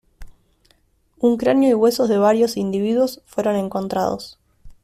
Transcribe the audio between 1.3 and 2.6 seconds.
cráneo y huesos de varios